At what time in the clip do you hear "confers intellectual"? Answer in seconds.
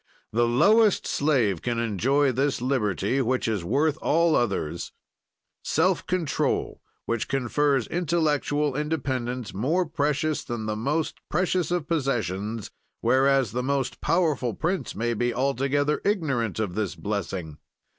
7.27-8.75